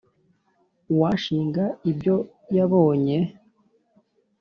[0.93, 2.15] uwashinga ibyo
[2.57, 3.17] yabonye